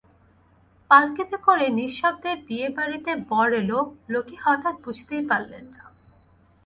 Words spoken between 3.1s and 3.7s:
বর